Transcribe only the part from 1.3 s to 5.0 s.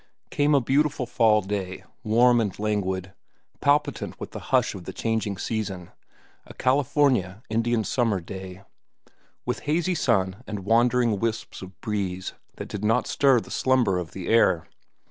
day, warm and languid, palpitant with the hush of the